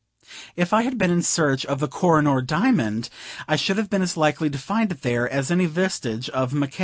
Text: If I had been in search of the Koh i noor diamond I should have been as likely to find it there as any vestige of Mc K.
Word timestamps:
If 0.55 0.73
I 0.73 0.81
had 0.81 0.97
been 0.97 1.11
in 1.11 1.21
search 1.21 1.63
of 1.67 1.79
the 1.79 1.87
Koh 1.87 2.15
i 2.15 2.21
noor 2.21 2.41
diamond 2.41 3.07
I 3.47 3.55
should 3.55 3.77
have 3.77 3.91
been 3.91 4.01
as 4.01 4.17
likely 4.17 4.49
to 4.49 4.57
find 4.57 4.91
it 4.91 5.03
there 5.03 5.29
as 5.29 5.51
any 5.51 5.67
vestige 5.67 6.27
of 6.29 6.51
Mc 6.53 6.71
K. 6.71 6.77